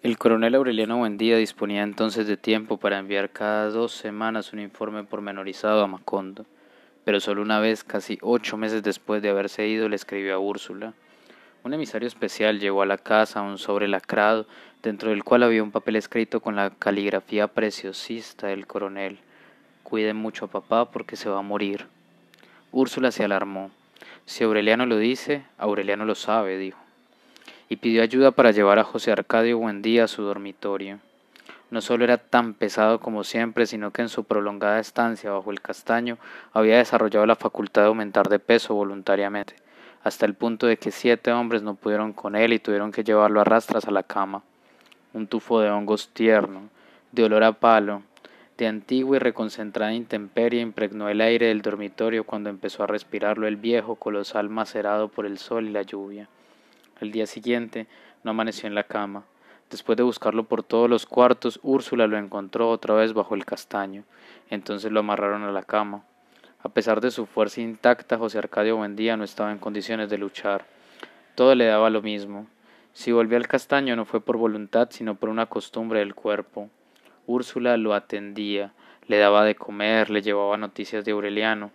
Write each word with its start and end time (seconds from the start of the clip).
El 0.00 0.16
coronel 0.16 0.54
Aureliano 0.54 0.98
Buendía 0.98 1.36
disponía 1.38 1.82
entonces 1.82 2.28
de 2.28 2.36
tiempo 2.36 2.76
para 2.76 3.00
enviar 3.00 3.30
cada 3.30 3.68
dos 3.70 3.90
semanas 3.90 4.52
un 4.52 4.60
informe 4.60 5.02
pormenorizado 5.02 5.82
a 5.82 5.88
Macondo, 5.88 6.46
pero 7.04 7.18
solo 7.18 7.42
una 7.42 7.58
vez, 7.58 7.82
casi 7.82 8.16
ocho 8.22 8.56
meses 8.56 8.84
después 8.84 9.22
de 9.22 9.30
haberse 9.30 9.66
ido, 9.66 9.88
le 9.88 9.96
escribió 9.96 10.36
a 10.36 10.38
Úrsula. 10.38 10.94
Un 11.64 11.74
emisario 11.74 12.06
especial 12.06 12.60
llevó 12.60 12.82
a 12.82 12.86
la 12.86 12.96
casa 12.96 13.42
un 13.42 13.58
sobre 13.58 13.88
lacrado, 13.88 14.46
dentro 14.84 15.10
del 15.10 15.24
cual 15.24 15.42
había 15.42 15.64
un 15.64 15.72
papel 15.72 15.96
escrito 15.96 16.38
con 16.38 16.54
la 16.54 16.70
caligrafía 16.70 17.48
preciosista 17.48 18.46
del 18.46 18.68
coronel. 18.68 19.18
Cuide 19.82 20.14
mucho 20.14 20.44
a 20.44 20.48
papá 20.48 20.92
porque 20.92 21.16
se 21.16 21.28
va 21.28 21.40
a 21.40 21.42
morir. 21.42 21.86
Úrsula 22.70 23.10
se 23.10 23.24
alarmó. 23.24 23.72
Si 24.26 24.44
Aureliano 24.44 24.86
lo 24.86 24.96
dice, 24.96 25.42
Aureliano 25.58 26.04
lo 26.04 26.14
sabe, 26.14 26.56
dijo 26.56 26.87
y 27.68 27.76
pidió 27.76 28.02
ayuda 28.02 28.30
para 28.30 28.50
llevar 28.50 28.78
a 28.78 28.84
José 28.84 29.12
Arcadio 29.12 29.58
Buendía 29.58 30.04
a 30.04 30.08
su 30.08 30.22
dormitorio. 30.22 31.00
No 31.70 31.82
solo 31.82 32.04
era 32.04 32.16
tan 32.16 32.54
pesado 32.54 32.98
como 32.98 33.24
siempre, 33.24 33.66
sino 33.66 33.90
que 33.90 34.00
en 34.00 34.08
su 34.08 34.24
prolongada 34.24 34.80
estancia 34.80 35.30
bajo 35.30 35.50
el 35.50 35.60
castaño 35.60 36.16
había 36.54 36.78
desarrollado 36.78 37.26
la 37.26 37.36
facultad 37.36 37.82
de 37.82 37.88
aumentar 37.88 38.28
de 38.28 38.38
peso 38.38 38.74
voluntariamente, 38.74 39.54
hasta 40.02 40.24
el 40.24 40.32
punto 40.32 40.66
de 40.66 40.78
que 40.78 40.90
siete 40.90 41.30
hombres 41.30 41.62
no 41.62 41.74
pudieron 41.74 42.14
con 42.14 42.36
él 42.36 42.54
y 42.54 42.58
tuvieron 42.58 42.90
que 42.90 43.04
llevarlo 43.04 43.42
a 43.42 43.44
rastras 43.44 43.86
a 43.86 43.90
la 43.90 44.02
cama. 44.02 44.42
Un 45.12 45.26
tufo 45.26 45.60
de 45.60 45.70
hongos 45.70 46.08
tierno, 46.08 46.70
de 47.12 47.24
olor 47.24 47.44
a 47.44 47.52
palo, 47.52 48.02
de 48.56 48.66
antigua 48.66 49.16
y 49.16 49.20
reconcentrada 49.20 49.92
intemperie 49.92 50.62
impregnó 50.62 51.08
el 51.08 51.20
aire 51.20 51.46
del 51.46 51.62
dormitorio 51.62 52.24
cuando 52.24 52.48
empezó 52.48 52.82
a 52.82 52.86
respirarlo 52.86 53.46
el 53.46 53.56
viejo 53.56 53.94
colosal 53.96 54.48
macerado 54.48 55.08
por 55.08 55.26
el 55.26 55.38
sol 55.38 55.68
y 55.68 55.70
la 55.70 55.82
lluvia. 55.82 56.28
El 57.00 57.12
día 57.12 57.26
siguiente 57.26 57.86
no 58.24 58.32
amaneció 58.32 58.66
en 58.66 58.74
la 58.74 58.84
cama. 58.84 59.24
Después 59.70 59.96
de 59.96 60.02
buscarlo 60.02 60.44
por 60.44 60.62
todos 60.62 60.88
los 60.88 61.06
cuartos, 61.06 61.60
Úrsula 61.62 62.06
lo 62.06 62.16
encontró 62.16 62.70
otra 62.70 62.94
vez 62.94 63.12
bajo 63.12 63.34
el 63.34 63.44
castaño. 63.44 64.04
Entonces 64.50 64.90
lo 64.90 65.00
amarraron 65.00 65.42
a 65.42 65.52
la 65.52 65.62
cama. 65.62 66.04
A 66.62 66.70
pesar 66.70 67.00
de 67.00 67.10
su 67.10 67.26
fuerza 67.26 67.60
intacta, 67.60 68.18
José 68.18 68.38
Arcadio 68.38 68.76
Buendía 68.76 69.16
no 69.16 69.24
estaba 69.24 69.52
en 69.52 69.58
condiciones 69.58 70.10
de 70.10 70.18
luchar. 70.18 70.64
Todo 71.34 71.54
le 71.54 71.66
daba 71.66 71.90
lo 71.90 72.02
mismo. 72.02 72.46
Si 72.94 73.12
volvió 73.12 73.36
al 73.36 73.46
castaño 73.46 73.94
no 73.94 74.04
fue 74.04 74.20
por 74.20 74.38
voluntad, 74.38 74.88
sino 74.90 75.14
por 75.14 75.28
una 75.28 75.46
costumbre 75.46 76.00
del 76.00 76.16
cuerpo. 76.16 76.68
Úrsula 77.26 77.76
lo 77.76 77.94
atendía, 77.94 78.72
le 79.06 79.18
daba 79.18 79.44
de 79.44 79.54
comer, 79.54 80.10
le 80.10 80.22
llevaba 80.22 80.56
noticias 80.56 81.04
de 81.04 81.12
Aureliano, 81.12 81.70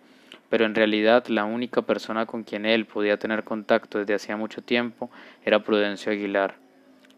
pero 0.48 0.64
en 0.66 0.74
realidad 0.74 1.26
la 1.28 1.44
única 1.44 1.82
persona 1.82 2.26
con 2.26 2.44
quien 2.44 2.66
él 2.66 2.86
podía 2.86 3.18
tener 3.18 3.44
contacto 3.44 3.98
desde 3.98 4.14
hacía 4.14 4.36
mucho 4.36 4.62
tiempo 4.62 5.10
era 5.44 5.64
Prudencio 5.64 6.12
Aguilar. 6.12 6.56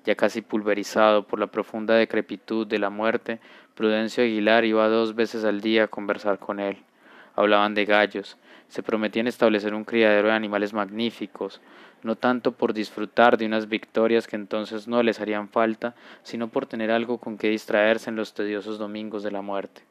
Ya 0.04 0.14
casi 0.14 0.40
pulverizado 0.40 1.26
por 1.26 1.40
la 1.40 1.48
profunda 1.48 1.94
decrepitud 1.94 2.66
de 2.66 2.78
la 2.78 2.90
muerte, 2.90 3.40
Prudencio 3.74 4.22
Aguilar 4.22 4.64
iba 4.64 4.88
dos 4.88 5.14
veces 5.14 5.44
al 5.44 5.60
día 5.60 5.84
a 5.84 5.88
conversar 5.88 6.38
con 6.38 6.60
él. 6.60 6.78
Hablaban 7.34 7.74
de 7.74 7.84
gallos, 7.84 8.38
se 8.68 8.82
prometían 8.82 9.26
establecer 9.26 9.74
un 9.74 9.84
criadero 9.84 10.28
de 10.28 10.34
animales 10.34 10.72
magníficos, 10.72 11.60
no 12.02 12.16
tanto 12.16 12.52
por 12.52 12.72
disfrutar 12.72 13.36
de 13.36 13.46
unas 13.46 13.68
victorias 13.68 14.26
que 14.26 14.36
entonces 14.36 14.86
no 14.88 15.02
les 15.02 15.20
harían 15.20 15.48
falta, 15.48 15.94
sino 16.22 16.48
por 16.48 16.66
tener 16.66 16.90
algo 16.90 17.18
con 17.18 17.36
que 17.36 17.48
distraerse 17.48 18.10
en 18.10 18.16
los 18.16 18.32
tediosos 18.32 18.78
domingos 18.78 19.22
de 19.22 19.32
la 19.32 19.42
muerte. 19.42 19.82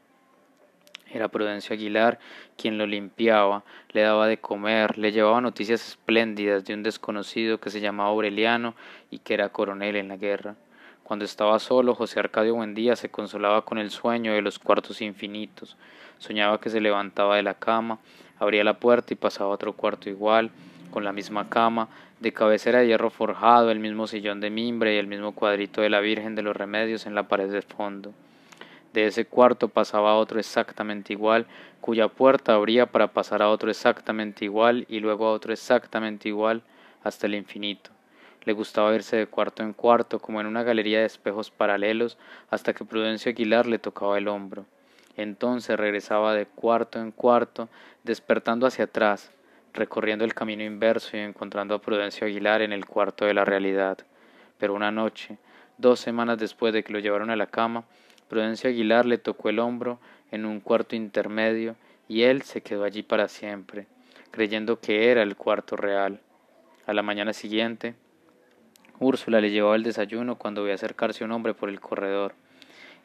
Era 1.11 1.27
Prudencio 1.27 1.73
Aguilar 1.73 2.19
quien 2.57 2.77
lo 2.77 2.85
limpiaba, 2.87 3.63
le 3.91 4.01
daba 4.01 4.27
de 4.27 4.37
comer, 4.37 4.97
le 4.97 5.11
llevaba 5.11 5.41
noticias 5.41 5.87
espléndidas 5.87 6.65
de 6.65 6.73
un 6.73 6.83
desconocido 6.83 7.59
que 7.59 7.69
se 7.69 7.81
llamaba 7.81 8.09
Aureliano 8.09 8.75
y 9.11 9.19
que 9.19 9.33
era 9.33 9.49
coronel 9.49 9.95
en 9.95 10.07
la 10.07 10.17
guerra. 10.17 10.55
Cuando 11.03 11.23
estaba 11.23 11.59
solo, 11.59 11.93
José 11.93 12.19
Arcadio 12.19 12.55
Buendía 12.55 12.95
se 12.95 13.09
consolaba 13.09 13.63
con 13.63 13.77
el 13.77 13.91
sueño 13.91 14.33
de 14.33 14.41
los 14.41 14.57
cuartos 14.57 15.01
infinitos. 15.01 15.77
Soñaba 16.17 16.59
que 16.59 16.71
se 16.71 16.81
levantaba 16.81 17.35
de 17.35 17.43
la 17.43 17.53
cama, 17.53 17.99
abría 18.39 18.63
la 18.63 18.79
puerta 18.79 19.13
y 19.13 19.17
pasaba 19.17 19.51
a 19.51 19.53
otro 19.53 19.73
cuarto 19.73 20.09
igual, 20.09 20.49
con 20.89 21.03
la 21.03 21.13
misma 21.13 21.47
cama, 21.47 21.89
de 22.19 22.33
cabecera 22.33 22.79
de 22.79 22.87
hierro 22.87 23.11
forjado, 23.11 23.69
el 23.69 23.79
mismo 23.79 24.07
sillón 24.07 24.39
de 24.39 24.49
mimbre 24.49 24.95
y 24.95 24.97
el 24.97 25.07
mismo 25.07 25.33
cuadrito 25.33 25.81
de 25.81 25.89
la 25.89 25.99
Virgen 25.99 26.33
de 26.33 26.41
los 26.41 26.55
Remedios 26.55 27.05
en 27.05 27.13
la 27.13 27.27
pared 27.27 27.51
de 27.51 27.61
fondo. 27.61 28.13
De 28.95 29.07
ese 29.07 29.25
cuarto 29.25 29.67
pasaba 29.67 30.15
otro 30.15 30.39
exactamente 30.39 31.11
igual, 31.11 31.47
cuya 31.81 32.07
puerta 32.07 32.53
abría 32.53 32.85
para 32.85 33.11
pasar 33.11 33.41
a 33.41 33.49
otro 33.49 33.69
exactamente 33.69 34.45
igual 34.45 34.85
y 34.87 35.01
luego 35.01 35.27
a 35.27 35.33
otro 35.33 35.51
exactamente 35.51 36.29
igual 36.29 36.63
hasta 37.03 37.27
el 37.27 37.35
infinito. 37.35 37.89
Le 38.45 38.53
gustaba 38.53 38.95
irse 38.95 39.17
de 39.17 39.27
cuarto 39.27 39.63
en 39.63 39.73
cuarto, 39.73 40.19
como 40.19 40.39
en 40.39 40.47
una 40.47 40.63
galería 40.63 40.99
de 40.99 41.07
espejos 41.07 41.51
paralelos, 41.51 42.17
hasta 42.49 42.71
que 42.71 42.85
Prudencio 42.85 43.31
Aguilar 43.31 43.65
le 43.65 43.79
tocaba 43.79 44.17
el 44.17 44.29
hombro. 44.29 44.65
Entonces 45.17 45.75
regresaba 45.75 46.33
de 46.33 46.45
cuarto 46.45 46.97
en 47.01 47.11
cuarto, 47.11 47.67
despertando 48.05 48.65
hacia 48.65 48.85
atrás, 48.85 49.29
recorriendo 49.73 50.23
el 50.23 50.33
camino 50.33 50.63
inverso 50.63 51.17
y 51.17 51.19
encontrando 51.19 51.75
a 51.75 51.81
Prudencio 51.81 52.27
Aguilar 52.27 52.61
en 52.61 52.71
el 52.71 52.85
cuarto 52.85 53.25
de 53.25 53.33
la 53.33 53.43
realidad. 53.43 53.97
Pero 54.57 54.73
una 54.73 54.89
noche, 54.89 55.37
dos 55.77 55.99
semanas 55.99 56.37
después 56.37 56.73
de 56.73 56.81
que 56.81 56.93
lo 56.93 56.99
llevaron 56.99 57.29
a 57.29 57.35
la 57.35 57.47
cama, 57.47 57.83
Prudencio 58.27 58.69
Aguilar 58.69 59.05
le 59.05 59.17
tocó 59.17 59.49
el 59.49 59.59
hombro 59.59 59.99
en 60.31 60.45
un 60.45 60.59
cuarto 60.59 60.95
intermedio 60.95 61.75
y 62.07 62.23
él 62.23 62.41
se 62.41 62.61
quedó 62.61 62.83
allí 62.83 63.03
para 63.03 63.27
siempre, 63.27 63.87
creyendo 64.31 64.79
que 64.79 65.11
era 65.11 65.23
el 65.23 65.35
cuarto 65.35 65.75
real. 65.75 66.19
A 66.85 66.93
la 66.93 67.01
mañana 67.01 67.33
siguiente, 67.33 67.95
Úrsula 68.99 69.41
le 69.41 69.51
llevaba 69.51 69.75
el 69.75 69.83
desayuno 69.83 70.37
cuando 70.37 70.63
vio 70.63 70.73
acercarse 70.73 71.23
un 71.23 71.31
hombre 71.31 71.53
por 71.53 71.69
el 71.69 71.79
corredor. 71.79 72.33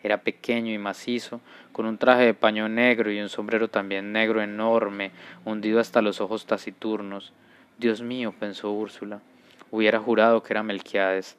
Era 0.03 0.23
pequeño 0.23 0.73
y 0.73 0.79
macizo, 0.79 1.41
con 1.73 1.87
un 1.87 1.99
traje 1.99 2.25
de 2.25 2.35
paño 2.35 2.69
negro 2.69 3.11
y 3.13 3.21
un 3.21 3.29
sombrero 3.29 3.69
también 3.69 4.13
negro 4.13 4.41
enorme, 4.43 5.11
hundido 5.45 5.81
hasta 5.81 6.01
los 6.01 6.21
ojos 6.21 6.47
taciturnos. 6.47 7.33
Dios 7.79 8.01
mío, 8.03 8.35
pensó 8.39 8.71
Úrsula, 8.71 9.21
hubiera 9.71 9.99
jurado 9.99 10.43
que 10.43 10.53
era 10.53 10.63
Melquiades. 10.63 11.37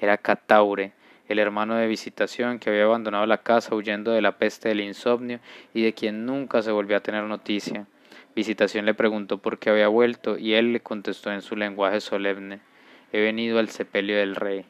Era 0.00 0.18
Cataure, 0.18 0.92
el 1.28 1.38
hermano 1.38 1.74
de 1.76 1.86
visitación 1.86 2.58
que 2.58 2.70
había 2.70 2.84
abandonado 2.84 3.26
la 3.26 3.38
casa 3.38 3.74
huyendo 3.74 4.12
de 4.12 4.22
la 4.22 4.38
peste 4.38 4.68
del 4.68 4.80
insomnio 4.80 5.40
y 5.72 5.82
de 5.82 5.94
quien 5.94 6.26
nunca 6.26 6.62
se 6.62 6.70
volvió 6.70 6.96
a 6.96 7.00
tener 7.00 7.24
noticia. 7.24 7.86
Visitación 8.36 8.84
le 8.84 8.94
preguntó 8.94 9.38
por 9.38 9.58
qué 9.58 9.70
había 9.70 9.88
vuelto 9.88 10.36
y 10.36 10.54
él 10.54 10.72
le 10.72 10.80
contestó 10.80 11.32
en 11.32 11.42
su 11.42 11.56
lenguaje 11.56 12.00
solemne 12.00 12.60
He 13.12 13.20
venido 13.20 13.60
al 13.60 13.68
sepelio 13.68 14.16
del 14.16 14.34
rey. 14.34 14.64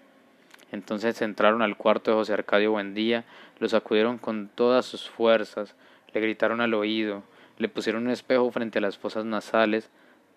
Entonces 0.70 1.22
entraron 1.22 1.62
al 1.62 1.78
cuarto 1.78 2.10
de 2.10 2.18
José 2.18 2.34
Arcadio 2.34 2.72
Buendía, 2.72 3.24
lo 3.58 3.68
sacudieron 3.70 4.18
con 4.18 4.48
todas 4.48 4.84
sus 4.84 5.08
fuerzas, 5.08 5.74
le 6.12 6.20
gritaron 6.20 6.60
al 6.60 6.74
oído, 6.74 7.22
le 7.56 7.70
pusieron 7.70 8.04
un 8.04 8.10
espejo 8.10 8.50
frente 8.50 8.80
a 8.80 8.82
las 8.82 8.98
fosas 8.98 9.24
nasales, 9.24 9.88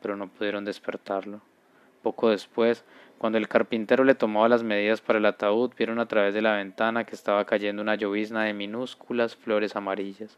pero 0.01 0.15
no 0.15 0.29
pudieron 0.29 0.63
despertarlo. 0.63 1.41
Poco 2.07 2.29
después, 2.29 2.85
cuando 3.17 3.37
el 3.37 3.49
carpintero 3.49 4.05
le 4.05 4.15
tomaba 4.15 4.47
las 4.47 4.63
medidas 4.63 5.01
para 5.01 5.19
el 5.19 5.25
ataúd, 5.25 5.73
vieron 5.77 5.99
a 5.99 6.07
través 6.07 6.33
de 6.33 6.41
la 6.41 6.55
ventana 6.55 7.03
que 7.03 7.15
estaba 7.15 7.43
cayendo 7.43 7.81
una 7.81 7.95
llovizna 7.95 8.45
de 8.45 8.53
minúsculas 8.53 9.35
flores 9.35 9.75
amarillas. 9.75 10.37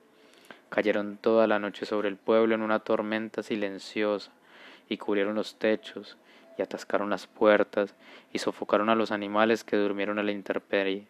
Cayeron 0.69 1.17
toda 1.17 1.45
la 1.45 1.59
noche 1.59 1.85
sobre 1.85 2.07
el 2.07 2.17
pueblo 2.17 2.55
en 2.55 2.63
una 2.63 2.79
tormenta 2.79 3.43
silenciosa, 3.43 4.31
y 4.89 4.97
cubrieron 4.97 5.35
los 5.35 5.59
techos, 5.59 6.17
y 6.57 6.63
atascaron 6.63 7.11
las 7.11 7.27
puertas, 7.27 7.93
y 8.33 8.39
sofocaron 8.39 8.89
a 8.89 8.95
los 8.95 9.11
animales 9.11 9.63
que 9.63 9.77
durmieron 9.77 10.17
a 10.17 10.23
la 10.23 10.31
intemperie. 10.31 11.05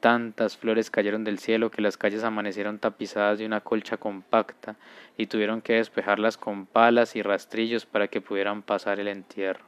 Tantas 0.00 0.56
flores 0.56 0.90
cayeron 0.90 1.22
del 1.22 1.38
cielo 1.38 1.70
que 1.70 1.82
las 1.82 1.96
calles 1.96 2.24
amanecieron 2.24 2.80
tapizadas 2.80 3.38
de 3.38 3.46
una 3.46 3.60
colcha 3.60 3.96
compacta 3.96 4.74
y 5.16 5.26
tuvieron 5.26 5.62
que 5.62 5.74
despejarlas 5.74 6.36
con 6.36 6.66
palas 6.66 7.14
y 7.14 7.22
rastrillos 7.22 7.86
para 7.86 8.08
que 8.08 8.20
pudieran 8.20 8.62
pasar 8.62 8.98
el 8.98 9.06
entierro. 9.06 9.67